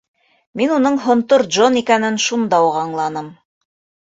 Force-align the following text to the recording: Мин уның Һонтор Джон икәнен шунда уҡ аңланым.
Мин 0.61 0.71
уның 0.77 0.95
Һонтор 1.03 1.45
Джон 1.55 1.77
икәнен 1.83 2.19
шунда 2.25 2.63
уҡ 2.71 2.81
аңланым. 2.85 3.29